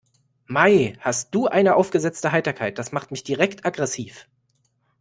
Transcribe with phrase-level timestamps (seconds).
[0.47, 4.27] Mei, hast du eine aufgesetzte Heiterkeit, das macht mich direkt aggressiv.